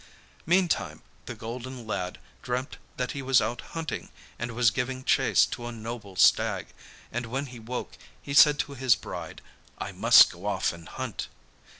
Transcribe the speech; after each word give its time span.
Meantime 0.47 1.03
the 1.27 1.35
golden 1.35 1.85
lad 1.85 2.17
dreamt 2.41 2.77
that 2.97 3.11
he 3.11 3.21
was 3.21 3.39
out 3.39 3.61
hunting 3.77 4.09
and 4.39 4.53
was 4.53 4.71
giving 4.71 5.03
chase 5.03 5.45
to 5.45 5.67
a 5.67 5.71
noble 5.71 6.15
stag, 6.15 6.69
and 7.11 7.27
when 7.27 7.45
he 7.45 7.59
woke 7.59 7.99
he 8.19 8.33
said 8.33 8.57
to 8.57 8.73
his 8.73 8.95
bride: 8.95 9.43
'I 9.77 9.91
must 9.91 10.31
go 10.31 10.47
off 10.47 10.73
and 10.73 10.89
hunt. 10.89 11.27